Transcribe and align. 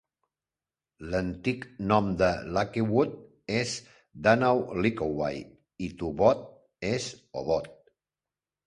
L'antic 1.09 1.67
nom 1.91 2.09
de 2.21 2.29
Lakewood 2.57 3.13
és 3.59 3.77
Danaw 4.29 4.65
Likowai, 4.87 5.41
i 5.91 5.95
Tubod 6.03 6.45
és 6.99 7.13
Obod. 7.45 7.75